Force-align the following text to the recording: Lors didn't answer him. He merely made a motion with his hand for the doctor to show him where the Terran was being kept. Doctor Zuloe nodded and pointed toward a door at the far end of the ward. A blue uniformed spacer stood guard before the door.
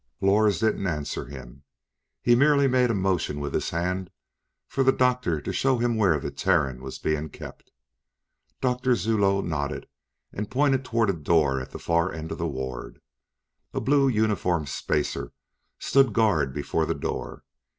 Lors 0.19 0.57
didn't 0.61 0.87
answer 0.87 1.25
him. 1.25 1.61
He 2.23 2.33
merely 2.33 2.67
made 2.67 2.89
a 2.89 2.95
motion 2.95 3.39
with 3.39 3.53
his 3.53 3.69
hand 3.69 4.09
for 4.67 4.83
the 4.83 4.91
doctor 4.91 5.39
to 5.39 5.53
show 5.53 5.77
him 5.77 5.95
where 5.95 6.19
the 6.19 6.31
Terran 6.31 6.81
was 6.81 6.97
being 6.97 7.29
kept. 7.29 7.71
Doctor 8.61 8.95
Zuloe 8.95 9.43
nodded 9.43 9.87
and 10.33 10.49
pointed 10.49 10.83
toward 10.83 11.11
a 11.11 11.13
door 11.13 11.61
at 11.61 11.69
the 11.69 11.77
far 11.77 12.11
end 12.11 12.31
of 12.31 12.39
the 12.39 12.47
ward. 12.47 12.99
A 13.75 13.79
blue 13.79 14.07
uniformed 14.07 14.69
spacer 14.69 15.33
stood 15.77 16.13
guard 16.13 16.51
before 16.51 16.87
the 16.87 16.95
door. 16.95 17.43